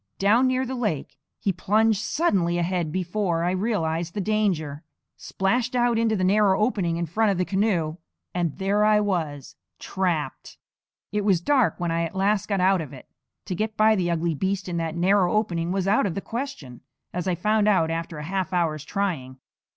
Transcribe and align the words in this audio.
Down 0.17 0.47
near 0.47 0.65
the 0.65 0.73
lake 0.73 1.19
he 1.39 1.53
plunged 1.53 2.01
suddenly 2.01 2.57
ahead 2.57 2.91
before 2.91 3.43
I 3.43 3.51
realized 3.51 4.15
the 4.15 4.19
danger, 4.19 4.81
splashed 5.15 5.75
out 5.75 5.99
into 5.99 6.15
the 6.15 6.23
narrow 6.23 6.59
opening 6.59 6.97
in 6.97 7.05
front 7.05 7.29
of 7.31 7.37
the 7.37 7.45
canoe 7.45 7.97
and 8.33 8.57
there 8.57 8.83
I 8.83 8.99
was, 8.99 9.55
trapped. 9.77 10.57
It 11.11 11.21
was 11.23 11.39
dark 11.39 11.79
when 11.79 11.91
I 11.91 12.01
at 12.01 12.15
last 12.15 12.47
got 12.47 12.59
out 12.61 12.81
of 12.81 12.93
it. 12.93 13.07
To 13.45 13.53
get 13.53 13.77
by 13.77 13.95
the 13.95 14.09
ugly 14.09 14.33
beast 14.33 14.67
in 14.67 14.77
that 14.77 14.95
narrow 14.95 15.31
opening 15.33 15.71
was 15.71 15.87
out 15.87 16.07
of 16.07 16.15
the 16.15 16.21
question, 16.21 16.81
as 17.13 17.27
I 17.27 17.35
found 17.35 17.67
out 17.67 17.91
after 17.91 18.17
a 18.17 18.23
half 18.25 18.51
hour's 18.53 18.83
trying. 18.83 19.37